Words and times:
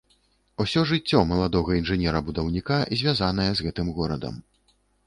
Усё 0.63 0.83
жыццё 0.91 1.19
маладога 1.33 1.77
інжынера-будаўніка 1.81 2.83
звязанае 3.03 3.51
з 3.53 3.59
гэтым 3.71 3.97
горадам. 4.01 4.35